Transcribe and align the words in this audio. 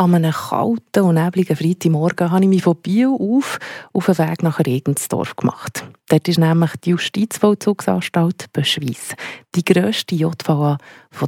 An 0.00 0.14
einem 0.14 0.30
kalten 0.30 1.02
und 1.02 1.16
nebligen 1.16 1.56
Freitagmorgen 1.56 2.30
habe 2.30 2.44
ich 2.44 2.48
mich 2.48 2.62
von 2.62 2.76
Bio 2.76 3.16
auf 3.16 3.58
auf 3.92 4.06
den 4.06 4.18
Weg 4.18 4.44
nach 4.44 4.60
Regensdorf 4.60 5.34
gemacht. 5.34 5.84
Dort 6.08 6.28
ist 6.28 6.38
nämlich 6.38 6.70
die 6.84 6.90
Justizvollzugsanstalt 6.90 8.52
Böschweiss, 8.52 9.16
die 9.56 9.64
grösste 9.64 10.14
JVA 10.14 10.78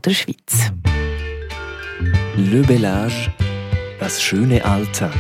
der 0.04 0.10
Schweiz. 0.12 0.70
Le 2.36 2.62
Bellage, 2.62 3.32
das 3.98 4.22
schöne 4.22 4.64
Alter. 4.64 5.10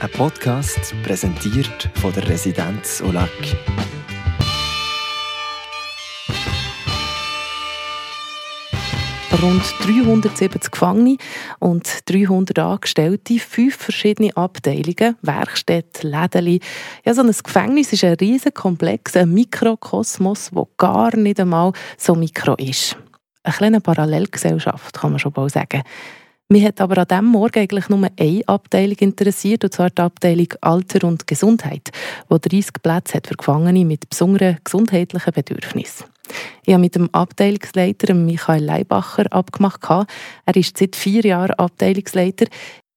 Ein 0.00 0.10
Podcast 0.12 0.94
präsentiert 1.04 1.90
von 1.96 2.14
der 2.14 2.26
Residenz 2.26 3.02
Olac. 3.02 3.28
Rund 9.40 9.62
370 9.80 10.70
Gefangene 10.70 11.16
und 11.58 11.88
300 12.06 12.58
Angestellte, 12.58 13.38
fünf 13.38 13.76
verschiedene 13.76 14.36
Abteilungen, 14.36 15.16
Werkstätten, 15.22 16.10
Läden. 16.10 16.60
Ja, 17.04 17.14
so 17.14 17.22
ein 17.22 17.30
Gefängnis 17.30 17.92
ist 17.92 18.04
ein 18.04 18.14
riesiger 18.14 18.50
Komplex, 18.50 19.16
ein 19.16 19.32
Mikrokosmos, 19.32 20.50
der 20.50 20.66
gar 20.76 21.16
nicht 21.16 21.40
einmal 21.40 21.72
so 21.96 22.14
mikro 22.14 22.54
ist. 22.56 22.96
Eine 23.42 23.54
kleine 23.54 23.80
Parallelgesellschaft, 23.80 24.94
kann 24.94 25.12
man 25.12 25.18
schon 25.18 25.32
mal 25.34 25.48
sagen. 25.48 25.82
Mich 26.48 26.66
hat 26.66 26.80
aber 26.80 26.98
an 26.98 27.08
diesem 27.08 27.26
Morgen 27.26 27.60
eigentlich 27.60 27.88
nur 27.88 28.08
eine 28.18 28.42
Abteilung 28.46 28.98
interessiert, 28.98 29.64
und 29.64 29.72
zwar 29.72 29.88
die 29.88 30.02
Abteilung 30.02 30.48
Alter 30.60 31.06
und 31.08 31.26
Gesundheit, 31.26 31.90
die 32.30 32.48
30 32.48 32.82
Plätze 32.82 33.14
hat 33.14 33.26
für 33.26 33.36
Gefangene 33.36 33.84
mit 33.86 34.08
besonderen 34.10 34.58
gesundheitlichen 34.62 35.32
Bedürfnissen. 35.32 36.11
Ich 36.64 36.72
habe 36.72 36.80
mit 36.80 36.94
dem 36.94 37.08
Abteilungsleiter 37.12 38.14
Michael 38.14 38.62
Leibacher 38.62 39.26
abgemacht. 39.32 39.82
Er 40.46 40.56
ist 40.56 40.78
seit 40.78 40.94
vier 40.94 41.22
Jahren 41.22 41.58
Abteilungsleiter, 41.58 42.46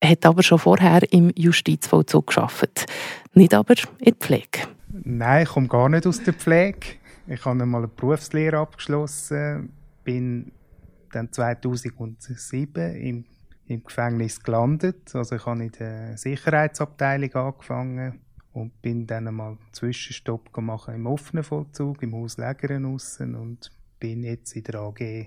hat 0.02 0.24
aber 0.24 0.44
schon 0.44 0.60
vorher 0.60 1.00
im 1.12 1.32
Justizvollzug 1.34 2.28
gearbeitet. 2.28 2.86
Nicht 3.34 3.54
aber 3.54 3.74
in 3.98 4.04
der 4.04 4.14
Pflege. 4.14 4.68
Nein, 4.92 5.42
ich 5.42 5.48
komme 5.48 5.66
gar 5.66 5.88
nicht 5.88 6.06
aus 6.06 6.22
der 6.22 6.34
Pflege. 6.34 6.96
Ich 7.26 7.44
habe 7.44 7.60
einmal 7.60 7.80
eine 7.82 7.88
Berufslehre 7.88 8.58
abgeschlossen, 8.58 9.72
bin 10.04 10.52
dann 11.12 11.32
2007 11.32 12.94
im, 12.94 13.24
im 13.66 13.82
Gefängnis 13.82 14.40
gelandet. 14.44 15.12
Also 15.12 15.34
ich 15.34 15.44
habe 15.44 15.64
in 15.64 15.72
der 15.72 16.16
Sicherheitsabteilung 16.16 17.34
angefangen 17.34 18.20
und 18.56 18.80
bin 18.80 19.06
dann 19.06 19.28
einmal 19.28 19.48
einen 19.50 19.58
Zwischenstopp 19.72 20.52
gemacht 20.52 20.88
im 20.88 21.06
offenen 21.06 21.44
Vollzug, 21.44 22.02
im 22.02 22.14
Haus 22.14 22.38
Lägeren 22.38 22.86
aussen 22.86 23.34
und 23.34 23.70
bin 24.00 24.24
jetzt 24.24 24.56
in 24.56 24.64
der 24.64 24.80
AG 24.80 25.26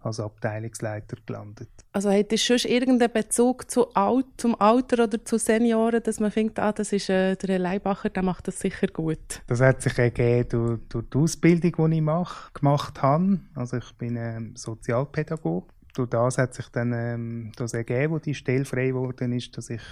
als 0.00 0.20
Abteilungsleiter 0.20 1.18
gelandet. 1.26 1.68
Also 1.92 2.10
hättest 2.10 2.48
du 2.48 2.58
schon 2.58 2.70
irgendeinen 2.70 3.12
Bezug 3.12 3.70
zu 3.70 3.92
Alt, 3.92 4.26
zum 4.38 4.58
Alter 4.58 5.04
oder 5.04 5.22
zu 5.22 5.38
Senioren, 5.38 6.02
dass 6.02 6.18
man 6.18 6.30
denkt, 6.30 6.58
ah, 6.58 6.72
das 6.72 6.92
ist 6.92 7.10
äh, 7.10 7.36
der 7.36 7.58
Leibacher, 7.58 8.08
der 8.08 8.22
macht 8.22 8.48
das 8.48 8.58
sicher 8.60 8.86
gut? 8.86 9.42
Das 9.48 9.60
hat 9.60 9.82
sich 9.82 9.98
ergeben 9.98 10.48
durch, 10.48 10.80
durch 10.88 11.10
die 11.10 11.18
Ausbildung, 11.18 11.90
die 11.90 11.96
ich 11.96 12.02
mache, 12.02 12.52
gemacht 12.54 13.02
habe. 13.02 13.40
Also 13.54 13.78
ich 13.78 13.92
bin 13.98 14.16
ähm, 14.16 14.56
Sozialpädagoge. 14.56 15.66
Durch 15.94 16.08
das 16.08 16.38
hat 16.38 16.54
sich 16.54 16.68
dann 16.68 16.92
ähm, 16.94 17.52
das 17.56 17.74
ergeben, 17.74 18.14
wo 18.14 18.18
die 18.18 18.34
Stelle 18.34 18.64
frei 18.64 18.88
geworden 18.88 19.32
ist, 19.32 19.56
dass 19.56 19.70
ich 19.70 19.82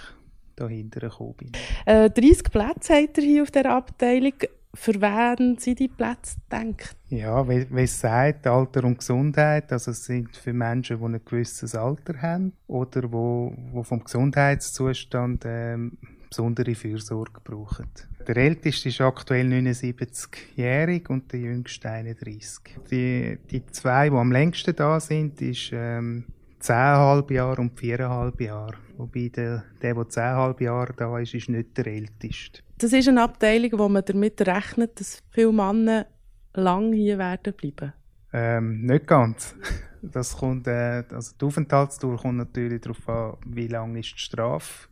dahinter 0.55 1.01
gekommen 1.01 1.35
bin. 1.37 1.51
Äh, 1.85 2.09
30 2.09 2.51
Plätze 2.51 2.95
hat 2.95 3.17
er 3.17 3.23
hier 3.23 3.43
auf 3.43 3.51
der 3.51 3.71
Abteilung. 3.71 4.33
Für 4.73 5.01
wen 5.01 5.57
sind 5.57 5.79
die 5.79 5.87
Plätze 5.87 6.37
gedacht? 6.49 6.97
Ja, 7.09 7.47
wie, 7.47 7.65
wie 7.69 7.83
es 7.83 7.97
sagt, 7.97 8.45
Alter 8.45 8.83
und 8.83 8.99
Gesundheit, 8.99 9.71
also 9.71 9.91
es 9.91 10.03
sind 10.03 10.35
für 10.35 10.51
Menschen, 10.51 10.99
die 10.99 11.05
ein 11.05 11.21
gewisses 11.23 11.75
Alter 11.75 12.21
haben 12.21 12.51
oder 12.67 13.09
wo, 13.09 13.53
wo 13.71 13.83
vom 13.83 14.03
Gesundheitszustand 14.03 15.43
ähm, 15.45 15.97
besondere 16.29 16.75
Fürsorge 16.75 17.39
brauchen. 17.41 17.89
Der 18.27 18.37
älteste 18.37 18.89
ist 18.89 18.99
aktuell 19.01 19.47
79-jährig 19.47 21.09
und 21.09 21.31
der 21.31 21.39
jüngste 21.39 21.89
31. 21.89 22.59
Die, 22.91 23.37
die 23.49 23.65
zwei, 23.67 24.09
die 24.09 24.15
am 24.15 24.31
längsten 24.31 24.75
da 24.75 24.99
sind, 24.99 25.41
ist 25.41 25.69
ähm, 25.73 26.25
10,5 26.61 27.33
Jahre 27.33 27.61
und 27.61 27.79
4,5 27.79 28.43
Jahre. 28.43 28.75
Wobei 28.97 29.29
der, 29.29 29.63
der, 29.81 29.93
der 29.93 30.03
10,5 30.03 30.63
Jahre 30.63 30.93
da 30.95 31.19
ist, 31.19 31.33
ist 31.33 31.49
nicht 31.49 31.77
der 31.77 31.87
Älteste. 31.87 32.61
Das 32.77 32.93
ist 32.93 33.07
eine 33.07 33.23
Abteilung, 33.23 33.79
wo 33.79 33.89
man 33.89 34.03
damit 34.05 34.41
rechnet, 34.41 34.99
dass 34.99 35.21
viele 35.31 35.51
Männer 35.51 36.07
lang 36.55 36.93
hier 36.93 37.17
werden 37.17 37.53
bleiben? 37.53 37.93
Ähm, 38.33 38.81
nicht 38.81 39.07
ganz. 39.07 39.55
Das 40.07 40.37
kommt, 40.37 40.67
äh, 40.67 41.03
also 41.09 41.33
die 41.41 41.45
Aufenthaltsdauer 41.45 42.17
kommt 42.17 42.37
natürlich 42.37 42.79
darauf 42.79 43.09
an, 43.09 43.37
wie 43.47 43.65
lange 43.65 44.01
ist 44.01 44.13
die 44.13 44.19
Strafe 44.19 44.87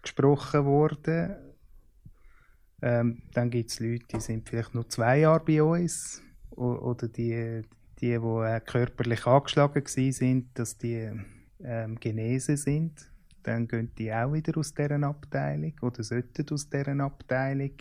gesprochen 0.00 0.64
wurde. 0.64 1.54
Ähm, 2.80 3.20
dann 3.34 3.50
gibt 3.50 3.68
es 3.68 3.78
Leute, 3.78 4.06
die 4.10 4.20
sind 4.20 4.48
vielleicht 4.48 4.74
nur 4.74 4.88
zwei 4.88 5.18
Jahre 5.18 5.44
bei 5.44 5.62
uns 5.62 6.22
oder 6.50 7.08
die, 7.08 7.60
die, 8.00 8.10
die 8.10 8.14
äh, 8.14 8.60
körperlich 8.60 9.26
angeschlagen 9.26 9.82
sind, 9.86 10.46
dass 10.54 10.76
die 10.78 11.10
ähm, 11.64 11.98
genesen 12.00 12.56
sind. 12.56 13.10
Dann 13.42 13.66
gehen 13.66 13.92
die 13.96 14.12
auch 14.12 14.32
wieder 14.32 14.58
aus 14.58 14.74
dieser 14.74 15.02
Abteilung 15.02 15.72
oder 15.80 16.02
sollten 16.02 16.46
aus 16.50 16.68
dieser 16.68 17.00
Abteilung. 17.00 17.72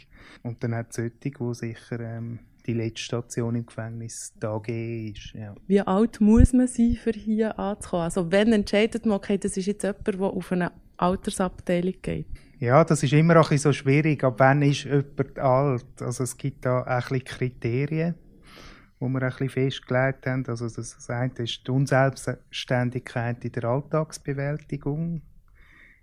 Und 0.43 0.63
dann 0.63 0.75
hat 0.75 0.91
es 0.91 0.95
solche, 0.97 1.11
die 1.11 1.53
sicher 1.53 1.99
ähm, 1.99 2.39
die 2.65 2.73
letzte 2.73 3.01
Station 3.01 3.55
im 3.55 3.65
Gefängnis 3.65 4.33
da 4.39 4.55
AG 4.55 4.67
ist. 4.67 5.33
Ja. 5.33 5.55
Wie 5.67 5.81
alt 5.81 6.21
muss 6.21 6.53
man 6.53 6.67
sein, 6.67 6.95
für 6.95 7.11
hier 7.11 7.57
anzukommen? 7.57 8.03
Also 8.03 8.31
wenn 8.31 8.53
entscheidet 8.53 9.05
man, 9.05 9.17
okay, 9.17 9.37
das 9.37 9.57
ist 9.57 9.65
jetzt 9.65 9.83
jemand, 9.83 10.07
der 10.07 10.21
auf 10.21 10.51
eine 10.51 10.71
Altersabteilung 10.97 11.95
geht? 12.01 12.27
Ja, 12.59 12.83
das 12.83 13.03
ist 13.03 13.13
immer 13.13 13.39
auch 13.39 13.51
so 13.51 13.71
schwierig. 13.71 14.23
Ab 14.23 14.35
wann 14.39 14.61
ist 14.63 14.85
jemand 14.85 15.37
alt? 15.39 15.85
Also 16.01 16.23
es 16.23 16.35
gibt 16.35 16.65
da 16.65 16.83
ein 16.83 17.01
bisschen 17.01 17.23
Kriterien 17.23 18.15
wo 18.99 19.07
wir 19.09 19.21
ein 19.21 19.29
bisschen 19.29 19.49
festgelegt 19.49 20.25
haben. 20.25 20.45
Also 20.47 20.65
das, 20.65 20.75
das 20.95 21.09
eine 21.09 21.31
ist 21.37 21.67
die 21.67 21.71
Unselbstständigkeit 21.71 23.43
in 23.45 23.51
der 23.51 23.65
Alltagsbewältigung, 23.65 25.21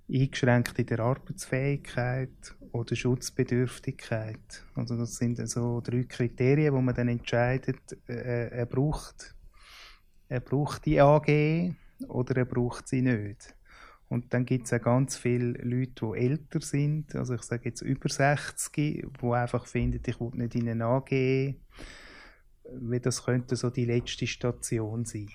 eingeschränkt 0.08 0.78
in 0.78 0.86
der 0.86 1.00
Arbeitsfähigkeit 1.00 2.54
oder 2.72 2.94
Schutzbedürftigkeit. 2.94 4.64
Also 4.74 4.96
das 4.96 5.16
sind 5.16 5.36
so 5.48 5.80
drei 5.80 6.04
Kriterien, 6.04 6.74
wo 6.74 6.80
man 6.80 6.94
dann 6.94 7.08
entscheidet, 7.08 7.98
äh, 8.08 8.48
er 8.50 8.66
braucht, 8.66 9.34
er 10.28 10.40
braucht 10.40 10.84
die 10.86 11.00
AG 11.00 11.74
oder 12.08 12.36
er 12.36 12.44
braucht 12.44 12.88
sie 12.88 13.02
nicht. 13.02 13.54
Und 14.08 14.32
dann 14.34 14.44
gibt 14.44 14.66
es 14.66 14.72
auch 14.72 14.82
ganz 14.82 15.16
viele 15.16 15.52
Leute, 15.62 16.06
die 16.06 16.18
älter 16.18 16.60
sind, 16.60 17.16
also 17.16 17.34
ich 17.34 17.42
sage 17.42 17.70
jetzt 17.70 17.80
über 17.80 18.08
60, 18.08 18.72
die 18.72 19.32
einfach 19.32 19.66
finden, 19.66 20.02
ich 20.06 20.20
will 20.20 20.30
nicht 20.34 20.54
in 20.54 20.68
eine 20.68 20.84
AG 20.84 21.54
wie 22.72 23.00
das 23.00 23.24
könnte 23.24 23.56
so 23.56 23.70
die 23.70 23.84
letzte 23.84 24.26
Station 24.26 25.04
sein. 25.04 25.28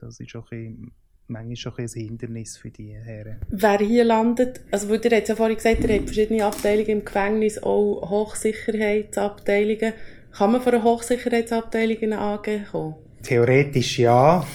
Das 0.00 0.20
ist 0.20 0.36
auch 0.36 0.50
ein 0.52 0.92
manchmal 1.28 1.56
schon 1.56 1.72
ein 1.76 1.88
Hindernis 1.88 2.56
für 2.56 2.70
die 2.70 2.92
Herren. 2.92 3.36
Wer 3.50 3.78
hier 3.78 4.04
landet, 4.04 4.60
also 4.70 4.88
weil 4.88 5.00
ihr 5.04 5.16
habt 5.16 5.28
ja 5.28 5.36
vorhin 5.36 5.56
gesagt, 5.56 5.84
ihr 5.84 5.94
habt 5.94 6.04
verschiedene 6.06 6.44
Abteilungen 6.44 6.88
im 6.88 7.04
Gefängnis, 7.04 7.58
auch 7.62 8.08
Hochsicherheitsabteilungen. 8.08 9.92
Kann 10.32 10.52
man 10.52 10.60
von 10.60 10.74
einer 10.74 10.84
Hochsicherheitsabteilung 10.84 11.96
in 11.98 12.12
eine 12.12 12.22
AG 12.22 12.48
kommen? 12.70 12.94
Theoretisch 13.22 13.98
ja, 13.98 14.46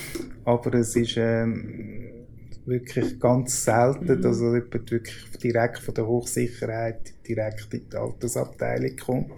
aber 0.45 0.73
es 0.75 0.95
ist 0.95 1.17
ähm, 1.17 2.25
wirklich 2.65 3.19
ganz 3.19 3.65
selten, 3.65 4.17
mhm. 4.17 4.21
dass 4.21 4.39
jemand 4.39 4.91
wirklich 4.91 5.15
direkt 5.43 5.79
von 5.79 5.93
der 5.93 6.07
Hochsicherheit 6.07 7.13
direkt 7.27 7.73
in 7.73 7.89
die 7.89 7.95
Altersabteilung 7.95 8.95
kommt. 8.95 9.31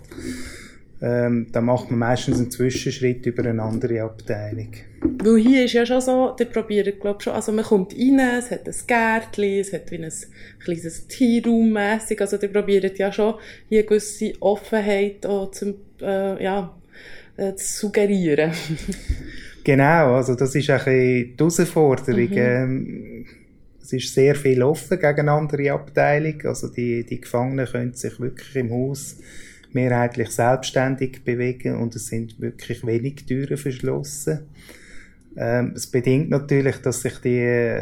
Ähm, 1.01 1.47
da 1.51 1.59
macht 1.59 1.89
man 1.89 1.99
meistens 1.99 2.39
einen 2.39 2.51
Zwischenschritt 2.51 3.25
über 3.25 3.45
eine 3.45 3.61
andere 3.61 4.01
Abteilung. 4.01 4.69
Weil 5.01 5.37
hier 5.37 5.65
ist 5.65 5.73
ja 5.73 5.85
schon 5.85 5.99
so, 5.99 6.35
der 6.39 6.45
probiert, 6.45 7.01
glaube 7.01 7.21
schon, 7.21 7.33
also 7.33 7.51
man 7.51 7.65
kommt 7.65 7.93
rein, 7.93 8.19
es 8.19 8.49
hat 8.49 8.65
ein 8.65 8.75
Gärtchen, 8.87 9.59
es 9.59 9.73
hat 9.73 9.91
wie 9.91 9.97
ein 9.97 10.11
kleines 10.63 11.07
Teerraum 11.07 11.73
mässig, 11.73 12.21
also 12.21 12.37
der 12.37 12.47
probiert 12.47 12.97
ja 12.97 13.11
schon 13.11 13.35
hier 13.67 13.79
eine 13.79 13.87
gewisse 13.87 14.33
Offenheit 14.39 15.25
auch 15.25 15.51
zum, 15.51 15.75
äh, 16.01 16.41
ja, 16.41 16.73
äh, 17.35 17.53
zu 17.55 17.81
suggerieren. 17.81 18.53
genau, 19.65 20.15
also 20.15 20.35
das 20.35 20.55
ist 20.55 20.69
ein 20.69 20.77
bisschen 20.77 21.35
die 21.37 21.43
Herausforderung. 21.43 22.29
Mhm. 22.29 22.37
Ähm, 22.37 23.25
es 23.81 23.93
ist 23.93 24.13
sehr 24.13 24.35
viel 24.35 24.63
offen 24.63 24.97
gegen 24.97 25.29
andere 25.29 25.71
Abteilungen, 25.71 26.47
also 26.47 26.69
die, 26.69 27.05
die 27.05 27.19
Gefangenen 27.19 27.67
können 27.67 27.93
sich 27.93 28.19
wirklich 28.19 28.55
im 28.55 28.71
Haus 28.71 29.17
mehrheitlich 29.75 30.29
selbstständig 30.29 31.23
bewegen 31.23 31.75
und 31.75 31.95
es 31.95 32.07
sind 32.07 32.39
wirklich 32.39 32.85
wenig 32.85 33.25
Türen 33.25 33.57
verschlossen. 33.57 34.47
Ähm, 35.37 35.73
es 35.75 35.85
bedingt 35.85 36.29
natürlich, 36.29 36.77
dass 36.77 37.01
sich 37.01 37.19
die, 37.19 37.81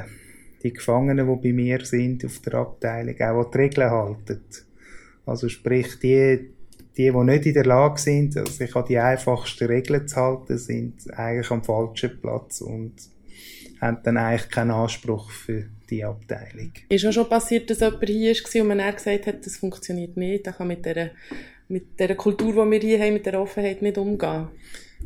die 0.63 0.74
Gefangenen, 0.74 1.28
die 1.28 1.50
bei 1.50 1.54
mir 1.54 1.86
sind, 1.86 2.25
auf 2.25 2.40
der 2.40 2.56
Abteilung 2.56 3.16
auch 3.22 3.45
an 3.45 3.51
die 3.54 3.57
Regeln 3.57 3.92
halten. 3.92 4.42
Also 5.25 5.48
sprich, 5.48 6.00
die, 6.00 6.50
die, 6.98 7.12
die 7.12 7.24
nicht 7.24 7.45
in 7.45 7.54
der 7.54 7.66
Lage 7.66 8.01
sind, 8.01 8.34
sich 8.48 8.75
an 8.75 8.86
die 8.90 8.98
einfachsten 8.98 9.68
Regeln 9.68 10.07
zu 10.07 10.16
halten, 10.16 10.57
sind 10.57 10.95
eigentlich 11.13 11.51
am 11.51 11.63
falschen 11.63 12.19
Platz 12.19 12.62
und 12.62 12.94
haben 13.80 14.00
dann 14.04 14.18
eigentlich 14.18 14.50
keinen 14.50 14.72
Anspruch 14.72 15.30
für 15.30 15.66
die 15.90 16.04
Abteilung. 16.04 16.72
Ist 16.90 17.06
auch 17.06 17.12
schon 17.12 17.30
passiert, 17.30 17.69
dass 17.69 17.81
jemand 17.81 18.10
hier 18.10 18.34
war 18.34 18.62
und 18.62 18.68
man 18.68 18.78
dann 18.80 18.95
gesagt 18.95 19.28
hat, 19.28 19.45
das 19.45 19.57
funktioniert 19.57 20.18
nicht, 20.18 20.48
ich 20.48 20.56
kann 20.56 20.68
mit 20.68 20.86
dieser, 20.86 21.12
mit 21.73 21.99
dieser 21.99 22.15
Kultur, 22.15 22.65
die 22.65 22.71
wir 22.71 22.79
hier 22.79 22.99
haben, 22.99 23.13
mit 23.13 23.25
der 23.25 23.41
Offenheit 23.41 23.81
nicht 23.81 23.97
umgehen? 23.97 24.47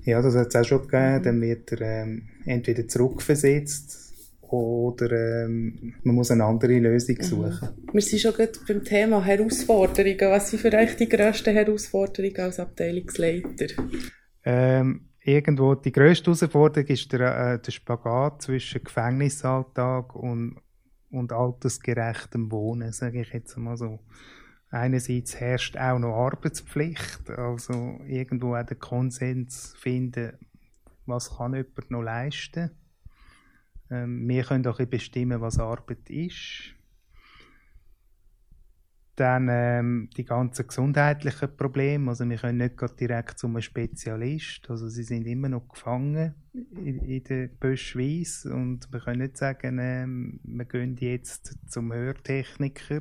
Ja, 0.04 0.22
das 0.22 0.36
hat 0.36 0.48
es 0.50 0.56
auch 0.56 0.66
schon 0.66 0.82
gegeben. 0.84 1.20
Mhm. 1.20 1.24
Dann 1.24 1.42
wird 1.42 1.72
er 1.72 2.04
ähm, 2.04 2.30
entweder 2.46 2.88
zurückversetzt 2.88 4.08
oder 4.42 5.12
ähm, 5.46 5.96
man 6.04 6.16
muss 6.16 6.32
eine 6.32 6.46
andere 6.46 6.78
Lösung 6.80 7.18
mhm. 7.18 7.24
suchen. 7.24 7.70
Wir 7.92 8.02
sind 8.02 8.22
schon 8.22 8.34
beim 8.68 8.84
Thema 8.84 9.24
Herausforderungen. 9.24 10.32
Was 10.32 10.52
sind 10.52 10.60
für 10.60 10.74
euch 10.74 10.96
die 10.96 11.10
grössten 11.10 11.54
Herausforderungen 11.54 12.38
als 12.38 12.60
Abteilungsleiter? 12.60 13.84
Ähm, 14.44 15.10
irgendwo 15.22 15.76
die 15.76 15.92
grösste 15.92 16.32
Herausforderung 16.32 16.88
ist 16.88 17.12
der, 17.12 17.54
äh, 17.54 17.60
der 17.60 17.72
Spagat 17.72 18.44
zwischen 18.44 18.84
Gefängnisalltag 18.84 20.16
und, 20.16 20.58
und 21.12 21.34
altersgerechtem 21.34 22.52
Wohnen, 22.52 22.94
sage 22.94 23.22
ich 23.22 23.34
jetzt 23.34 23.58
mal 23.58 23.76
so. 23.76 24.00
Einerseits 24.70 25.40
herrscht 25.40 25.78
auch 25.78 25.98
noch 25.98 26.16
Arbeitspflicht, 26.16 27.30
also 27.30 28.02
irgendwo 28.06 28.56
auch 28.56 28.66
den 28.66 28.80
Konsens 28.80 29.74
finden, 29.80 30.34
was 31.06 31.38
kann 31.38 31.54
jemand 31.54 31.90
noch 31.90 32.02
leisten. 32.02 32.72
Ähm, 33.90 34.28
wir 34.28 34.44
können 34.44 34.68
auch 34.68 34.86
bestimmen, 34.86 35.40
was 35.40 35.60
Arbeit 35.60 36.10
ist. 36.10 36.74
Dann 39.16 39.48
ähm, 39.50 40.10
die 40.16 40.26
ganzen 40.26 40.68
gesundheitlichen 40.68 41.56
Probleme. 41.56 42.12
Also 42.12 42.30
wir 42.30 42.38
können 42.38 42.58
nicht 42.58 43.00
direkt 43.00 43.40
zu 43.40 43.48
einem 43.48 43.62
Spezialist. 43.62 44.70
Also 44.70 44.90
sie 44.90 45.04
sind 45.04 45.26
immer 45.26 45.50
noch 45.50 45.70
gefangen 45.70 46.36
in, 46.54 47.00
in 47.00 47.24
der 47.24 47.48
Böschweiss 47.48 48.46
und 48.46 48.92
wir 48.92 49.00
können 49.00 49.22
nicht 49.22 49.38
sagen, 49.38 49.80
ähm, 49.80 50.40
wir 50.44 50.66
gehen 50.66 50.98
jetzt 50.98 51.58
zum 51.68 51.94
Hörtechniker. 51.94 53.00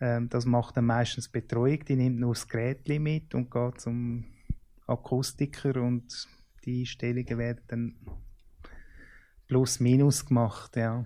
Ähm, 0.00 0.28
das 0.28 0.44
macht 0.44 0.76
dann 0.76 0.86
meistens 0.86 1.28
Betreuung. 1.28 1.84
Die 1.84 1.96
nimmt 1.96 2.20
nur 2.20 2.34
das 2.34 2.46
Gerät 2.46 2.88
mit 2.88 3.34
und 3.34 3.50
geht 3.50 3.80
zum 3.80 4.24
Akustiker 4.86 5.82
und 5.82 6.28
die 6.64 6.80
Einstellungen 6.80 7.38
werden 7.38 7.62
dann 7.68 7.94
plus 9.46 9.80
minus 9.80 10.24
gemacht, 10.24 10.76
ja. 10.76 11.04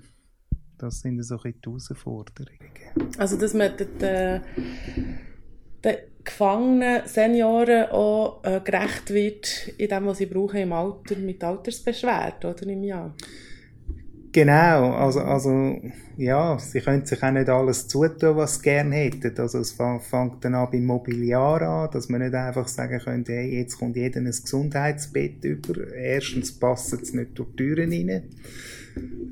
Das 0.79 1.01
sind 1.01 1.23
so 1.23 1.39
ein 1.41 1.55
die 1.55 1.61
Herausforderungen. 1.65 2.59
Also, 3.17 3.39
dass 3.39 3.55
man 3.55 3.77
den, 3.77 4.43
den 5.85 5.97
Gefangenen, 6.25 7.07
Senioren 7.07 7.91
auch 7.91 8.43
äh, 8.45 8.61
gerecht 8.65 9.11
wird 9.11 9.69
in 9.79 9.89
dem, 9.89 10.07
was 10.07 10.19
sie 10.19 10.27
brauchen 10.27 10.61
im 10.61 10.73
Alter, 10.73 11.17
mit 11.17 11.43
Altersbeschwerden, 11.43 12.51
oder 12.51 12.67
im 12.67 12.83
Jahr? 12.83 13.15
Genau, 14.33 14.95
also, 14.95 15.21
also 15.21 15.79
ja, 16.17 16.59
sie 16.59 16.81
können 16.81 17.05
sich 17.05 17.23
auch 17.23 17.31
nicht 17.31 17.51
alles 17.51 17.87
zutun, 17.87 18.37
was 18.37 18.57
sie 18.57 18.63
gerne 18.63 18.97
hätten. 18.97 19.39
Also 19.39 19.59
es 19.59 19.73
fängt 19.73 20.43
dann 20.43 20.55
an 20.55 20.69
beim 20.73 20.87
Mobiliar 20.87 21.61
an, 21.61 21.91
dass 21.93 22.09
man 22.09 22.23
nicht 22.23 22.35
einfach 22.35 22.67
sagen 22.67 22.99
könnte, 22.99 23.33
hey, 23.33 23.59
jetzt 23.59 23.79
kommt 23.79 23.97
jeder 23.97 24.21
ein 24.21 24.27
Gesundheitsbett 24.27 25.45
über. 25.45 25.93
Erstens 25.93 26.59
passen 26.59 27.01
es 27.03 27.13
nicht 27.13 27.39
durch 27.39 27.51
die 27.51 27.57
Türen 27.57 27.91
rein. 27.93 28.23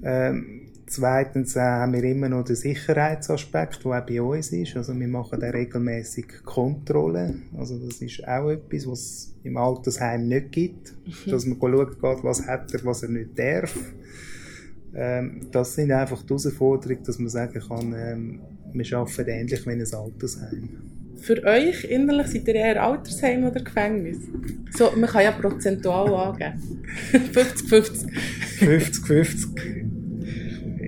Ähm, 0.02 0.60
zweitens 0.86 1.56
äh, 1.56 1.60
haben 1.60 1.94
wir 1.94 2.04
immer 2.04 2.28
noch 2.28 2.44
den 2.44 2.56
Sicherheitsaspekt, 2.56 3.82
der 3.84 3.92
auch 3.92 4.06
bei 4.06 4.20
uns 4.20 4.52
ist. 4.52 4.76
Also 4.76 4.98
wir 4.98 5.08
machen 5.08 5.40
da 5.40 5.48
regelmäßig 5.48 6.44
Kontrollen. 6.44 7.44
Also 7.56 7.78
das 7.78 8.02
ist 8.02 8.26
auch 8.28 8.50
etwas, 8.50 8.86
was 8.86 9.00
es 9.00 9.34
im 9.44 9.56
Altersheim 9.56 10.28
nicht 10.28 10.52
gibt. 10.52 10.94
Mhm. 11.06 11.30
Dass 11.30 11.46
man 11.46 11.58
schaut, 11.58 12.02
was 12.22 12.46
hat 12.46 12.74
er, 12.74 12.84
was 12.84 13.02
er 13.02 13.08
nicht 13.08 13.38
darf. 13.38 13.74
Ähm, 14.94 15.48
das 15.52 15.74
sind 15.74 15.92
einfach 15.92 16.22
die 16.22 16.28
Herausforderungen, 16.28 17.02
dass 17.04 17.18
man 17.18 17.28
sagen 17.28 17.60
kann, 17.66 17.94
ähm, 17.96 18.40
wir 18.72 18.96
arbeiten 18.96 19.28
ähnlich 19.28 19.66
wie 19.66 19.70
ein 19.70 19.80
Altersheim. 19.80 20.68
Für 21.20 21.44
euch 21.44 21.84
innerlich 21.84 22.28
seid 22.28 22.48
ihr 22.48 22.54
eher 22.54 22.82
Altersheim 22.82 23.44
oder 23.44 23.60
Gefängnis? 23.60 24.18
So, 24.70 24.90
man 24.96 25.08
kann 25.08 25.24
ja 25.24 25.32
prozentual 25.32 26.14
angeben. 26.14 26.82
50-50. 27.12 28.08
50-50 28.60 29.90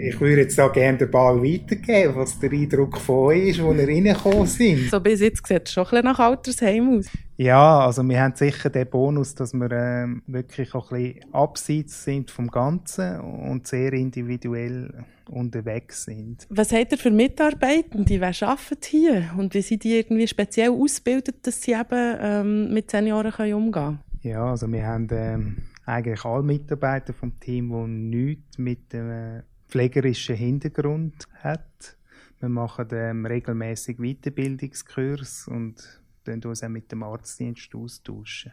ich 0.02 0.20
würde 0.20 0.42
jetzt 0.42 0.58
da 0.58 0.68
gerne 0.68 0.98
den 0.98 1.10
Ball 1.10 1.40
weitergeben, 1.40 2.16
was 2.16 2.38
der 2.38 2.50
Eindruck 2.50 2.98
von 2.98 3.26
euch 3.26 3.48
ist, 3.48 3.62
wo 3.62 3.72
ihr 3.72 3.86
reingekommen 3.86 4.46
sind. 4.46 4.90
So 4.90 4.98
bis 5.00 5.20
jetzt 5.20 5.46
sieht 5.46 5.62
es 5.64 5.72
schon 5.72 5.84
ein 5.84 5.90
bisschen 5.90 6.04
nach 6.04 6.18
Altersheim 6.18 6.98
aus. 6.98 7.06
Ja, 7.42 7.86
also 7.86 8.08
wir 8.08 8.20
haben 8.20 8.36
sicher 8.36 8.70
den 8.70 8.88
Bonus, 8.88 9.34
dass 9.34 9.52
wir 9.52 9.68
äh, 9.72 10.06
wirklich 10.28 10.76
auch 10.76 10.92
ein 10.92 11.02
bisschen 11.02 11.34
abseits 11.34 12.04
sind 12.04 12.30
vom 12.30 12.46
Ganzen 12.46 13.18
und 13.18 13.66
sehr 13.66 13.92
individuell 13.94 15.04
unterwegs 15.28 16.04
sind. 16.04 16.46
Was 16.50 16.72
habt 16.72 16.92
ihr 16.92 16.98
für 16.98 17.10
Mitarbeitende? 17.10 18.20
Wer 18.20 18.48
arbeitet 18.48 18.84
hier? 18.84 19.30
Und 19.36 19.54
wie 19.54 19.62
sind 19.62 19.82
die 19.82 19.96
irgendwie 19.96 20.28
speziell 20.28 20.70
ausgebildet, 20.70 21.44
dass 21.44 21.60
sie 21.62 21.72
eben 21.72 22.16
ähm, 22.20 22.72
mit 22.72 22.92
Senioren 22.92 23.32
können 23.32 23.54
umgehen 23.54 23.72
können? 23.72 24.00
Ja, 24.22 24.44
also 24.50 24.70
wir 24.70 24.86
haben 24.86 25.08
ähm, 25.10 25.56
eigentlich 25.84 26.24
alle 26.24 26.44
Mitarbeiter 26.44 27.12
vom 27.12 27.40
Team, 27.40 27.70
die 27.70 28.18
nichts 28.18 28.56
mit 28.56 28.92
dem 28.92 29.10
äh, 29.10 29.42
pflegerischen 29.68 30.36
Hintergrund 30.36 31.26
hat. 31.40 31.96
Wir 32.38 32.48
machen 32.48 32.86
ähm, 32.92 33.26
regelmäßig 33.26 33.96
Weiterbildungskurs 33.96 35.48
und 35.48 36.01
dann 36.24 36.42
uns 36.42 36.62
auch 36.62 36.68
mit 36.68 36.90
dem 36.90 37.02
Arztdienst 37.02 37.74
austauschen. 37.74 38.52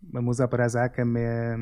Man 0.00 0.24
muss 0.24 0.40
aber 0.40 0.64
auch 0.64 0.70
sagen, 0.70 1.14
wir, 1.14 1.58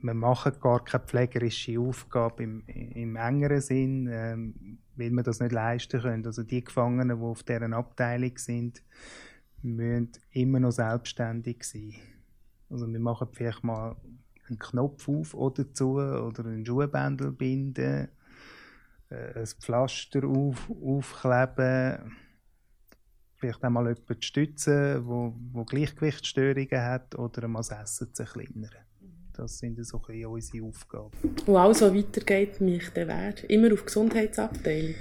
wir 0.00 0.14
machen 0.14 0.52
gar 0.60 0.84
keine 0.84 1.04
pflegerische 1.04 1.80
Aufgabe 1.80 2.42
im, 2.42 2.62
im 2.66 3.16
engeren 3.16 3.60
Sinn, 3.60 4.08
ähm, 4.10 4.78
weil 4.96 5.10
wir 5.10 5.22
das 5.22 5.40
nicht 5.40 5.52
leisten 5.52 6.00
können. 6.00 6.26
Also 6.26 6.42
die 6.42 6.62
Gefangenen, 6.62 7.18
die 7.18 7.24
auf 7.24 7.42
deren 7.42 7.72
Abteilung 7.72 8.36
sind, 8.36 8.82
müssen 9.62 10.12
immer 10.32 10.60
noch 10.60 10.72
selbstständig 10.72 11.64
sein. 11.64 11.94
Also 12.70 12.90
wir 12.90 13.00
machen 13.00 13.28
vielleicht 13.32 13.64
mal 13.64 13.96
einen 14.48 14.58
Knopf 14.58 15.08
auf 15.08 15.34
oder 15.34 15.72
zu 15.72 15.94
oder 15.94 16.44
einen 16.44 16.64
Schuhbändel 16.64 17.32
binden 17.32 18.08
äh, 19.10 19.38
ein 19.38 19.46
Pflaster 19.46 20.24
auf, 20.24 20.70
aufkleben, 20.70 22.16
vielleicht 23.38 23.62
einmal 23.64 23.84
jemanden 23.84 24.22
stützen, 24.22 25.06
wo, 25.06 25.34
wo 25.52 25.64
Gleichgewichtsstörungen 25.64 26.82
hat 26.82 27.18
oder 27.18 27.44
einmal 27.44 27.62
das 27.62 27.70
Essen 27.70 28.12
zerkleinern. 28.12 28.70
Das 29.36 29.58
sind 29.58 29.84
so 29.86 30.02
ein 30.08 30.26
unsere 30.26 30.66
Aufgaben. 30.66 31.10
Und 31.46 31.56
alles, 31.56 31.80
was 31.80 31.94
weitergeht, 31.94 32.60
mich 32.60 32.90
der 32.90 33.06
Wert. 33.06 33.44
Immer 33.44 33.72
auf 33.72 33.84
Gesundheitsabteilung. 33.84 34.96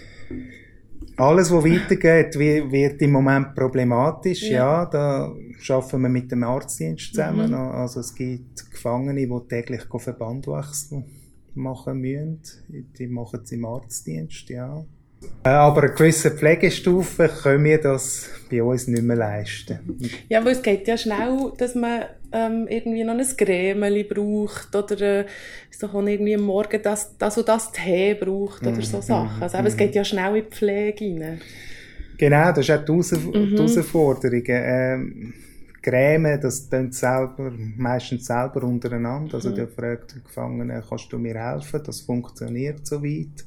Alles, 1.15 1.51
was 1.51 1.63
weitergeht, 1.63 2.37
wird 2.37 3.01
im 3.01 3.11
Moment 3.11 3.55
problematisch. 3.55 4.43
Ja, 4.43 4.83
ja 4.83 4.85
da 4.85 5.33
arbeiten 5.69 6.01
wir 6.01 6.09
mit 6.09 6.31
dem 6.31 6.43
Arztdienst 6.43 7.15
zusammen. 7.15 7.49
Mhm. 7.49 7.55
Also 7.55 8.01
es 8.01 8.13
gibt 8.13 8.69
Gefangene, 8.69 9.25
die 9.25 9.47
täglich 9.47 9.85
Verband 9.85 10.45
wechseln 10.45 11.05
machen 11.55 11.99
müssen. 11.99 12.47
Die 12.67 13.07
machen 13.07 13.41
es 13.43 13.51
im 13.51 13.65
Arztdienst, 13.65 14.49
ja. 14.49 14.85
Äh, 15.43 15.49
aber 15.49 15.83
eine 15.83 15.93
gewisse 15.93 16.31
Pflegestufe 16.31 17.29
können 17.41 17.63
wir 17.63 17.81
das 17.81 18.29
bei 18.49 18.63
uns 18.63 18.87
nicht 18.87 19.03
mehr 19.03 19.17
leisten. 19.17 19.79
Ja, 20.29 20.43
weil 20.43 20.53
es 20.53 20.61
geht 20.61 20.87
ja 20.87 20.97
schnell, 20.97 21.51
dass 21.57 21.75
man 21.75 22.05
ähm, 22.31 22.67
irgendwie 22.69 23.03
noch 23.03 23.13
ein 23.13 23.25
Grämeli 23.37 24.03
braucht 24.03 24.75
oder 24.75 25.01
äh, 25.01 25.25
so 25.71 25.87
irgendwie 25.87 26.35
am 26.35 26.41
Morgen 26.41 26.81
das, 26.81 27.17
das 27.17 27.37
und 27.37 27.47
das 27.47 27.71
Tee 27.71 28.15
braucht 28.15 28.65
oder 28.65 28.81
so 28.81 28.97
mhm, 28.97 29.01
Sachen. 29.01 29.41
Also, 29.41 29.57
aber 29.57 29.67
es 29.67 29.75
mhm. 29.75 29.79
geht 29.79 29.95
ja 29.95 30.03
schnell 30.03 30.35
in 30.37 30.45
die 30.45 30.49
Pflege 30.49 31.05
rein. 31.05 31.41
Genau, 32.17 32.51
das 32.51 32.59
ist 32.59 32.71
auch 32.71 32.83
die, 32.83 32.91
Heraus 32.91 33.11
mhm. 33.11 33.49
die 33.49 33.57
Herausforderung. 33.57 34.43
Ähm, 34.47 35.33
Grämen, 35.83 36.41
das 36.41 36.67
tun 36.67 36.91
selber, 36.91 37.53
meistens 37.77 38.25
selber 38.25 38.63
untereinander. 38.63 39.35
Also, 39.35 39.51
mhm. 39.51 39.55
der 39.55 39.67
fragt 39.67 40.15
den 40.15 40.23
Gefangenen, 40.23 40.83
kannst 40.87 41.13
du 41.13 41.17
mir 41.17 41.35
helfen? 41.35 41.81
Das 41.85 42.01
funktioniert 42.01 42.85
so 42.85 43.01
weit. 43.01 43.45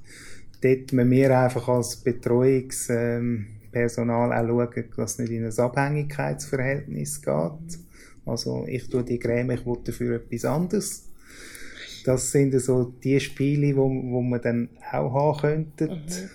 Dort 0.63 0.93
müssen 0.93 1.11
wir 1.11 1.39
einfach 1.39 1.69
als 1.69 1.97
Betreuungspersonal 1.97 4.33
auch 4.33 4.47
schauen, 4.47 4.85
dass 4.97 5.13
es 5.13 5.19
nicht 5.19 5.33
in 5.33 5.45
ein 5.45 5.59
Abhängigkeitsverhältnis 5.59 7.21
geht. 7.23 7.79
Also, 8.27 8.67
ich 8.69 8.87
tue 8.89 9.03
die 9.03 9.19
Creme, 9.19 9.53
ich 9.53 9.65
will 9.65 9.79
dafür 9.83 10.17
etwas 10.17 10.45
anderes. 10.45 11.07
Das 12.05 12.31
sind 12.31 12.53
so 12.61 12.93
die 13.03 13.19
Spiele, 13.21 13.75
wo, 13.77 13.89
wo 13.89 14.21
man 14.23 14.41
dann 14.41 14.69
auch 14.91 15.15
haben 15.15 15.41
könnte. 15.41 15.89
Mhm 15.89 16.31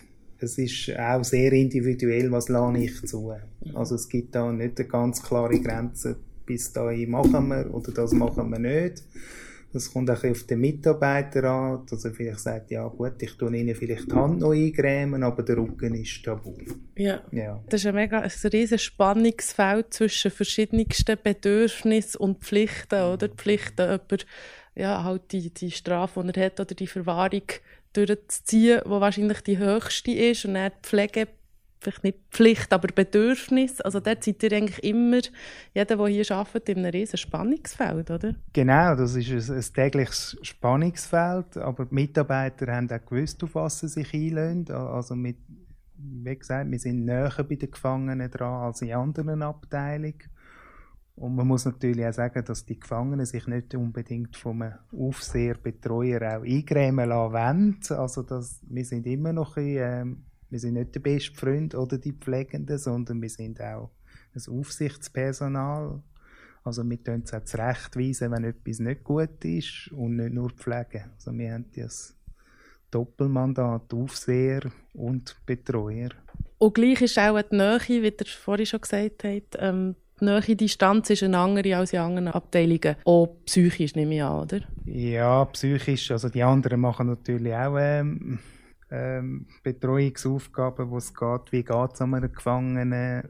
es 0.45 0.57
ist 0.57 0.97
auch 0.97 1.23
sehr 1.23 1.51
individuell, 1.53 2.31
was 2.31 2.49
lade 2.49 2.79
ich 2.79 3.05
zu. 3.05 3.33
Also 3.73 3.95
es 3.95 4.07
gibt 4.07 4.35
da 4.35 4.51
nicht 4.51 4.79
eine 4.79 4.87
ganz 4.87 5.21
klare 5.21 5.59
Grenze, 5.59 6.15
bis 6.45 6.71
dahin 6.71 7.11
machen 7.11 7.47
wir 7.47 7.73
oder 7.73 7.91
das 7.91 8.13
machen 8.13 8.49
wir 8.49 8.59
nicht. 8.59 9.03
Das 9.75 9.91
kommt 9.91 10.09
auch 10.09 10.23
auf 10.23 10.43
den 10.43 10.61
Mitarbeiter 10.61 11.43
an, 11.43 11.85
dass 11.89 12.05
er 12.05 12.13
vielleicht 12.13 12.39
sagt, 12.39 12.71
ja 12.71 12.87
gut, 12.87 13.21
ich 13.21 13.33
tue 13.33 13.53
ihnen 13.53 13.75
vielleicht 13.75 14.09
die 14.09 14.15
Hand 14.15 14.39
noch 14.39 14.53
eingrämen, 14.53 15.21
aber 15.21 15.43
der 15.43 15.57
Rücken 15.57 15.93
ist 15.95 16.23
tabu. 16.23 16.55
Ja, 16.95 17.21
ja. 17.33 17.61
das 17.67 17.81
ist 17.81 17.87
ein 17.87 17.95
mega 17.95 18.21
ein 18.21 18.31
riesiges 18.53 18.83
Spannungsfeld 18.83 19.93
zwischen 19.93 20.31
verschiedensten 20.31 21.17
Bedürfnissen 21.21 22.21
und 22.21 22.41
Pflichten, 22.41 23.01
oder? 23.01 23.27
Die 23.27 23.35
Pflichten, 23.35 23.81
jemanden 23.81 24.19
ja, 24.75 25.03
halt 25.03 25.33
die, 25.33 25.53
die 25.53 25.71
Strafe, 25.71 26.23
die 26.23 26.39
er 26.39 26.45
hat, 26.45 26.61
oder 26.61 26.73
die 26.73 26.87
Verwahrung 26.87 27.43
durchzuziehen, 27.91 28.79
die 28.85 28.89
wahrscheinlich 28.89 29.41
die 29.41 29.57
höchste 29.57 30.11
ist. 30.11 30.45
Und 30.45 30.53
dann 30.53 30.71
die 30.71 30.87
Pflege, 30.87 31.27
vielleicht 31.85 32.03
nicht 32.03 32.19
Pflicht, 32.31 32.73
aber 32.73 32.87
Bedürfnis. 32.87 33.79
Also 33.81 33.99
dort 33.99 34.23
seid 34.23 34.41
ihr 34.43 34.51
eigentlich 34.51 34.83
immer, 34.83 35.21
jeder, 35.73 35.97
der 35.97 36.07
hier 36.07 36.31
arbeitet, 36.31 36.69
in 36.69 36.79
einem 36.79 36.91
riesen 36.91 37.17
Spannungsfeld, 37.17 38.11
oder? 38.11 38.35
Genau, 38.53 38.95
das 38.95 39.15
ist 39.15 39.49
ein, 39.49 39.57
ein 39.57 39.73
tägliches 39.73 40.37
Spannungsfeld, 40.41 41.57
aber 41.57 41.85
die 41.85 41.95
Mitarbeiter 41.95 42.73
haben 42.73 42.91
auch 42.91 43.05
gewusst, 43.05 43.43
auf 43.43 43.55
was 43.55 43.79
sie 43.79 43.87
sich 43.87 44.13
einlösen. 44.13 44.71
Also 44.71 45.15
mit, 45.15 45.37
wie 45.97 46.35
gesagt, 46.35 46.69
wir 46.69 46.79
sind 46.79 47.05
näher 47.05 47.31
bei 47.37 47.55
den 47.55 47.71
Gefangenen 47.71 48.29
dran 48.29 48.63
als 48.63 48.81
in 48.81 48.93
anderen 48.93 49.41
Abteilungen. 49.41 50.15
Und 51.15 51.35
man 51.35 51.47
muss 51.47 51.63
natürlich 51.63 52.05
auch 52.05 52.13
sagen, 52.13 52.43
dass 52.43 52.65
die 52.65 52.77
Gefangenen 52.77 53.25
sich 53.25 53.47
nicht 53.47 53.73
unbedingt 53.73 54.35
vom 54.35 54.63
Aufseher, 54.91 55.55
Betreuer 55.55 56.37
auch 56.37 56.43
eingrämen 56.43 57.07
lassen 57.07 57.33
wollen. 57.33 57.79
Also 57.97 58.21
das, 58.21 58.59
wir 58.67 58.83
sind 58.83 59.07
immer 59.07 59.31
noch 59.31 59.55
ein, 59.55 59.77
äh, 59.77 60.05
wir 60.55 60.59
sind 60.61 60.75
nicht 60.75 60.95
der 60.95 61.01
beste 61.01 61.35
Freund 61.35 61.75
oder 61.75 61.97
die 61.97 62.13
Pflegenden, 62.13 62.77
sondern 62.77 63.21
wir 63.21 63.27
sind 63.27 63.59
auch 63.59 63.89
ein 64.33 64.57
Aufsichtspersonal. 64.57 66.01
Also 66.63 66.89
wir 66.89 66.95
können 66.95 67.23
es 67.25 67.33
auch 67.33 67.43
zurechtweisen, 67.43 68.31
wenn 68.31 68.45
etwas 68.45 68.79
nicht 68.79 69.03
gut 69.03 69.43
ist 69.43 69.91
und 69.91 70.15
nicht 70.15 70.33
nur 70.33 70.51
pflegen. 70.51 71.11
Also 71.13 71.37
wir 71.37 71.51
haben 71.51 71.65
das 71.75 72.15
Doppelmandat, 72.89 73.93
Aufseher 73.93 74.61
und 74.93 75.35
Betreuer. 75.45 76.11
Und 76.57 76.73
gleich 76.73 77.01
ist 77.01 77.19
auch 77.19 77.41
die 77.41 77.57
Nähe, 77.57 77.81
wie 77.89 78.07
ihr 78.07 78.25
vorhin 78.25 78.65
schon 78.65 78.79
gesagt 78.79 79.25
habt, 79.25 79.57
ähm, 79.59 79.95
die 80.21 80.23
Nähe 80.23 80.55
Distanz 80.55 81.09
ist 81.09 81.23
eine 81.23 81.37
andere 81.37 81.75
als 81.75 81.91
in 81.91 81.99
anderen 81.99 82.29
Abteilungen. 82.29 82.95
Auch 83.03 83.35
psychisch 83.43 83.93
nehme 83.95 84.15
ich 84.15 84.23
an, 84.23 84.43
oder? 84.43 84.61
Ja, 84.85 85.43
psychisch. 85.43 86.11
Also 86.11 86.29
die 86.29 86.43
anderen 86.43 86.79
machen 86.79 87.07
natürlich 87.07 87.53
auch 87.53 87.75
ähm, 87.77 88.39
ähm, 88.91 89.47
Betreuungsaufgaben, 89.63 90.89
wo 90.89 90.97
es 90.97 91.13
geht, 91.13 91.51
wie 91.51 91.63
geht 91.63 91.93
es 91.93 92.01
einem 92.01 92.31
Gefangenen. 92.31 93.29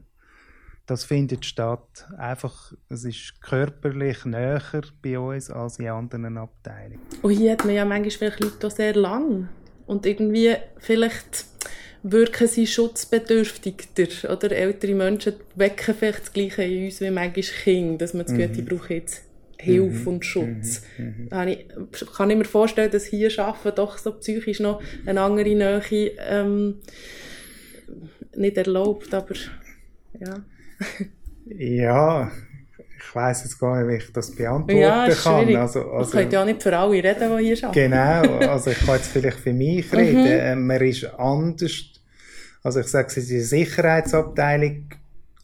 Das 0.86 1.02
findet 1.04 1.44
statt. 1.44 2.06
Einfach, 2.16 2.72
es 2.88 3.04
ist 3.04 3.40
körperlich 3.40 4.24
näher 4.24 4.62
bei 5.02 5.18
uns 5.18 5.50
als 5.50 5.80
in 5.80 5.88
anderen 5.88 6.38
Abteilungen. 6.38 7.00
Und 7.22 7.32
hier 7.32 7.52
hat 7.52 7.64
man 7.64 7.74
ja 7.74 7.84
manchmal 7.84 8.10
vielleicht 8.10 8.40
Leute 8.40 8.70
sehr 8.70 8.94
lang. 8.94 9.48
Und 9.86 10.06
irgendwie 10.06 10.54
vielleicht 10.78 11.46
wirken 12.04 12.46
sie 12.46 12.66
schutzbedürftiger. 12.66 14.30
Oder 14.30 14.52
ältere 14.52 14.94
Menschen 14.94 15.34
wecken 15.56 15.94
vielleicht 15.94 16.20
das 16.20 16.32
Gleiche 16.32 16.62
in 16.62 16.84
uns 16.84 17.00
wie 17.00 17.10
manchmal 17.10 17.42
Kinder, 17.42 17.98
dass 17.98 18.14
man 18.14 18.26
das 18.26 18.36
Gefühl 18.36 18.62
mhm. 18.62 18.66
braucht 18.66 18.90
jetzt 18.90 19.25
Hilfe 19.58 20.02
mhm. 20.02 20.06
und 20.08 20.24
Schutz. 20.24 20.82
Mhm. 20.98 21.28
mhm. 21.30 21.48
Ich, 21.48 22.06
kann 22.14 22.30
ich 22.30 22.36
mir 22.36 22.44
vorstellen, 22.44 22.90
dass 22.90 23.04
hier 23.06 23.30
Arbeiten 23.38 23.76
doch 23.76 23.98
so 23.98 24.12
psychisch 24.12 24.60
noch 24.60 24.82
eine 25.04 25.20
andere 25.20 25.54
Nähe 25.54 26.12
ähm, 26.28 26.76
nicht 28.34 28.56
erlaubt, 28.56 29.12
aber 29.14 29.34
ja. 30.18 30.42
ja, 31.46 32.30
ich 32.98 33.14
weiß 33.14 33.44
jetzt 33.44 33.58
gar 33.58 33.82
nicht, 33.82 33.88
wie 33.88 34.04
ich 34.04 34.12
das 34.12 34.34
beantworten 34.34 34.80
ja, 34.80 35.08
kann. 35.08 35.56
Also, 35.56 35.90
also, 35.90 36.10
könnt 36.10 36.32
ja 36.32 36.42
auch 36.42 36.46
nicht 36.46 36.62
für 36.62 36.76
alle 36.76 36.92
reden, 36.92 37.38
die 37.38 37.44
hier 37.44 37.68
arbeiten. 37.68 37.90
Genau, 37.90 38.50
also 38.50 38.70
ich 38.70 38.78
kann 38.78 38.96
jetzt 38.96 39.08
vielleicht 39.08 39.38
für 39.38 39.52
mich 39.52 39.92
reden. 39.92 40.58
Mhm. 40.58 40.66
Man 40.66 40.80
ist 40.82 41.04
anders 41.04 41.96
also 42.66 42.80
ich 42.80 42.88
sage, 42.88 43.20
in 43.20 43.28
der 43.28 43.44
Sicherheitsabteilung 43.44 44.88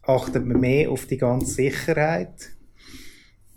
achtet 0.02 0.44
man 0.44 0.58
mehr 0.58 0.90
auf 0.90 1.06
die 1.06 1.18
ganze 1.18 1.54
Sicherheit. 1.54 2.50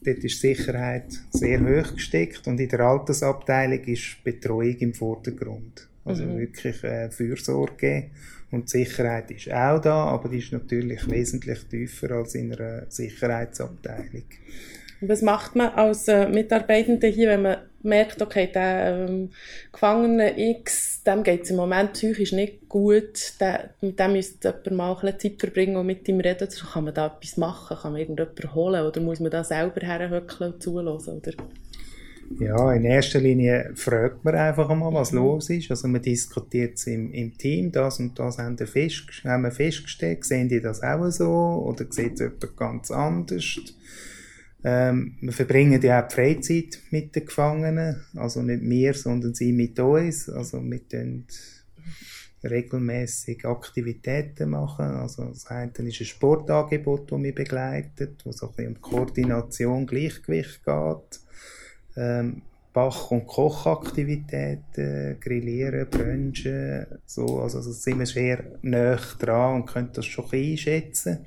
Dort 0.06 0.24
ist 0.24 0.40
Sicherheit 0.40 1.06
sehr 1.32 1.60
hoch 1.62 1.94
gesteckt 1.94 2.48
und 2.48 2.60
in 2.60 2.70
der 2.70 2.82
Altersabteilung 2.82 3.84
ist 3.86 4.24
Betreuung 4.24 4.78
im 4.78 4.94
Vordergrund. 4.94 5.88
Also 6.04 6.24
mhm. 6.24 6.38
wirklich 6.38 6.84
äh, 6.84 7.10
Fürsorge 7.10 8.12
und 8.52 8.70
Sicherheit 8.70 9.32
ist 9.32 9.52
auch 9.52 9.82
da, 9.82 10.06
aber 10.06 10.30
die 10.30 10.38
ist 10.38 10.52
natürlich 10.52 11.10
wesentlich 11.10 11.64
tiefer 11.64 12.12
als 12.12 12.36
in 12.36 12.54
einer 12.54 12.86
Sicherheitsabteilung. 12.90 14.26
Was 15.02 15.22
macht 15.22 15.56
man 15.56 15.70
als 15.70 16.08
äh, 16.08 16.30
Mitarbeitende 16.30 17.08
hier, 17.08 17.30
wenn 17.30 17.42
man 17.42 17.58
merkt, 17.86 18.22
okay, 18.22 18.50
der 18.54 19.08
ähm, 19.08 19.30
Gefangene 19.72 20.38
X, 20.38 21.04
dem 21.04 21.24
geht 21.24 21.44
es 21.44 21.52
im 21.52 21.56
Moment 21.56 21.94
psychisch 21.94 22.32
nicht 22.32 22.68
gut, 22.68 23.34
der, 23.40 23.70
mit 23.82 24.00
dem 24.00 24.14
müsste 24.14 24.50
jemand 24.50 24.72
mal 24.72 25.10
ein 25.10 25.20
Zeit 25.20 25.40
verbringen 25.40 25.78
und 25.78 25.86
mit 25.86 26.08
ihm 26.08 26.20
reden. 26.20 26.46
Also 26.46 26.66
kann 26.66 26.84
man 26.84 26.94
da 26.94 27.08
etwas 27.08 27.38
machen? 27.38 27.78
Kann 27.78 27.94
man 27.94 28.02
irgendjemanden 28.02 28.54
holen? 28.54 28.86
Oder 28.86 29.02
muss 29.02 29.20
man 29.20 29.32
da 29.32 29.44
selber 29.44 29.86
herhöckeln 29.86 30.54
und 30.54 30.64
zulassen? 30.64 31.18
Oder? 31.18 31.34
Ja, 32.40 32.74
in 32.74 32.86
erster 32.86 33.20
Linie 33.20 33.72
fragt 33.76 34.26
man 34.26 34.36
einfach 34.36 34.68
mal, 34.74 34.94
was 34.94 35.12
mhm. 35.12 35.20
los 35.20 35.50
ist. 35.50 35.70
Also 35.70 35.88
man 35.88 36.02
diskutiert 36.02 36.76
es 36.76 36.88
im, 36.88 37.12
im 37.14 37.38
Team, 37.38 37.72
das 37.72 38.00
und 38.00 38.18
das 38.18 38.40
haben 38.40 38.58
wir, 38.58 38.68
fest, 38.68 39.04
haben 39.24 39.44
wir 39.44 39.52
festgestellt. 39.52 40.26
Sehen 40.26 40.50
die 40.50 40.62
das 40.62 40.82
auch 40.82 41.10
so? 41.10 41.30
Oder 41.66 41.86
sieht 41.90 42.14
es 42.14 42.20
jemand 42.22 42.58
ganz 42.58 42.92
anders? 42.92 43.60
Ähm, 44.68 45.16
wir 45.22 45.32
verbringen 45.32 45.80
ja 45.80 46.04
auch 46.04 46.08
die 46.08 46.16
Freizeit 46.16 46.80
mit 46.90 47.16
den 47.16 47.26
Gefangenen, 47.28 48.04
also 48.16 48.42
nicht 48.42 48.64
wir, 48.64 48.96
sondern 48.96 49.36
sie 49.36 49.54
mit 49.54 49.80
uns. 49.80 50.28
Also 50.28 50.60
wir 50.60 50.88
tun 50.88 51.28
regelmäßig 52.44 53.46
Aktivitäten 53.46 54.50
machen. 54.50 54.86
Also 54.86 55.26
das 55.26 55.46
eine 55.48 55.72
ist 55.72 55.80
ein 55.80 56.06
Sportangebot, 56.06 57.12
das 57.12 57.20
mich 57.20 57.36
begleitet, 57.36 58.26
wo 58.26 58.32
es 58.32 58.42
ein 58.42 58.50
bisschen 58.50 58.76
um 58.76 58.82
Koordination, 58.82 59.86
Gleichgewicht 59.86 60.64
geht. 60.66 61.20
Ähm, 61.96 62.42
Bach- 62.74 63.12
und 63.12 63.28
Kochaktivitäten, 63.28 65.20
Grillieren, 65.22 65.88
Brunchen, 65.90 66.88
so. 67.06 67.40
Also, 67.40 67.60
also 67.60 67.72
sind 67.72 68.00
wir 68.00 68.06
sehr 68.06 68.44
nah 68.64 69.00
dran 69.18 69.62
und 69.62 69.66
können 69.66 69.92
das 69.94 70.06
schon 70.06 70.26
einschätzen. 70.32 71.26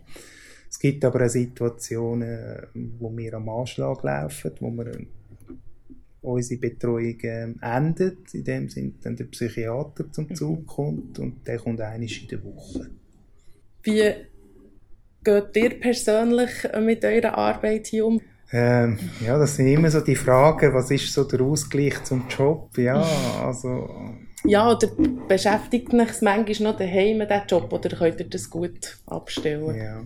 Es 0.71 0.79
gibt 0.79 1.05
aber 1.05 1.25
auch 1.25 1.31
Situationen, 1.31 2.67
wo 2.99 3.17
wir 3.17 3.35
am 3.35 3.49
Anschlag 3.49 4.03
laufen, 4.03 4.53
wo 4.61 4.71
wir 4.71 4.93
unsere 6.21 6.61
Betreuung 6.61 7.17
ähm, 7.23 7.59
endet, 7.61 8.35
in 8.35 8.45
dem 8.45 8.69
Sinne 8.69 8.93
dann 9.03 9.17
der 9.17 9.25
Psychiater 9.25 10.11
zum 10.13 10.35
Zug 10.35 10.67
kommt 10.67 11.19
und 11.19 11.47
der 11.47 11.59
kommt 11.59 11.81
einmal 11.81 12.03
in 12.03 12.29
der 12.29 12.45
Woche. 12.45 12.91
Wie 13.83 14.13
geht 15.25 15.57
ihr 15.57 15.81
persönlich 15.81 16.51
mit 16.81 17.05
eurer 17.05 17.37
Arbeit 17.37 17.87
hier 17.87 18.07
um? 18.07 18.21
Ähm, 18.51 18.99
ja, 19.25 19.39
das 19.39 19.57
sind 19.57 19.69
immer 19.69 19.91
so 19.91 20.01
die 20.01 20.17
Fragen, 20.17 20.73
was 20.73 20.91
ist 20.91 21.13
so 21.13 21.25
der 21.25 21.41
Ausgleich 21.41 22.03
zum 22.05 22.25
Job? 22.29 22.77
Ja, 22.77 23.03
also... 23.45 23.89
Ja, 24.45 24.71
oder 24.71 24.89
beschäftigt 25.29 25.93
mich 25.93 26.23
manchmal 26.23 26.73
noch 26.73 26.79
daheim, 26.79 27.19
der 27.19 27.45
Job, 27.47 27.73
oder 27.73 27.91
könnt 27.91 28.21
ihr 28.21 28.29
das 28.29 28.49
gut 28.49 28.99
abstellen? 29.07 29.77
Ja 29.77 30.03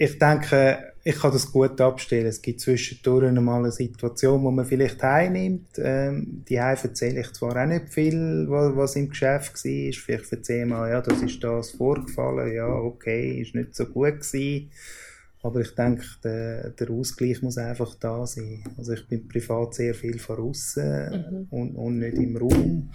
ich 0.00 0.16
denke, 0.18 0.92
ich 1.02 1.18
kann 1.18 1.32
das 1.32 1.50
gut 1.50 1.80
abstellen. 1.80 2.26
Es 2.26 2.40
gibt 2.40 2.60
zwischendurch 2.60 3.32
mal 3.32 3.58
eine 3.58 3.72
Situation, 3.72 4.42
wo 4.44 4.50
man 4.50 4.64
vielleicht 4.64 5.02
heimnimmt. 5.02 5.70
Ähm, 5.78 6.44
die 6.48 6.54
erzähle 6.54 7.20
ich 7.20 7.32
zwar 7.32 7.60
auch 7.60 7.66
nicht 7.66 7.92
viel, 7.92 8.46
was, 8.48 8.76
was 8.76 8.96
im 8.96 9.08
Geschäft 9.08 9.54
war. 9.54 9.92
Vielleicht 9.92 10.32
erzähle 10.32 10.62
ich 10.62 10.68
mal, 10.68 10.88
ja, 10.88 11.00
das 11.00 11.20
ist 11.20 11.42
das 11.42 11.72
vorgefallen. 11.72 12.54
Ja, 12.54 12.68
okay, 12.68 13.40
ist 13.40 13.56
nicht 13.56 13.74
so 13.74 13.86
gut 13.86 14.20
gewesen. 14.20 14.70
Aber 15.42 15.60
ich 15.60 15.74
denke, 15.74 16.04
der, 16.22 16.70
der 16.70 16.90
Ausgleich 16.90 17.42
muss 17.42 17.58
einfach 17.58 17.94
da 17.96 18.24
sein. 18.24 18.62
Also 18.76 18.92
ich 18.92 19.06
bin 19.08 19.26
privat 19.26 19.74
sehr 19.74 19.94
viel 19.94 20.18
von 20.18 20.36
mhm. 20.36 21.46
und, 21.50 21.74
und 21.74 21.98
nicht 21.98 22.18
im 22.18 22.36
Raum. 22.36 22.90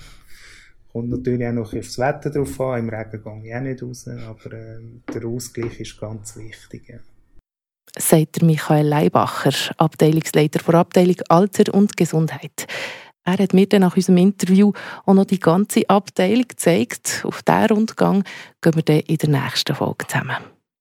Kommt 0.94 1.10
natürlich 1.10 1.48
auch 1.48 1.54
noch 1.54 1.74
aufs 1.74 1.98
Wetter 1.98 2.30
drauf 2.30 2.62
an. 2.62 2.80
Im 2.80 2.90
Regen 2.90 3.24
gehe 3.24 3.50
ich 3.50 3.56
auch 3.56 3.62
nicht 3.62 3.82
raus, 3.84 4.08
aber 4.08 4.54
äh, 4.54 4.80
der 5.12 5.26
Ausgleich 5.26 5.80
ist 5.80 6.00
ganz 6.00 6.38
wichtig. 6.38 6.88
Ja. 6.88 7.00
Sagt 7.98 8.44
Michael 8.44 8.88
Leibacher, 8.88 9.74
Abteilungsleiter 9.78 10.60
der 10.60 10.76
Abteilung 10.76 11.18
Alter 11.30 11.74
und 11.74 11.98
Gesundheit. 11.98 12.68
Er 13.26 13.40
hat 13.40 13.54
mir 13.54 13.68
dann 13.68 13.82
nach 13.82 13.96
unserem 13.96 14.18
Interview 14.18 14.72
auch 15.06 15.14
noch 15.14 15.26
die 15.26 15.40
ganze 15.40 15.90
Abteilung 15.90 16.48
gezeigt. 16.48 17.24
Auf 17.26 17.42
diesen 17.42 17.66
Rundgang 17.66 18.24
gehen 18.62 18.76
wir 18.76 18.84
dann 18.84 19.00
in 19.00 19.18
der 19.18 19.30
nächsten 19.30 19.76
Folge 19.76 20.06
zusammen. 20.08 20.53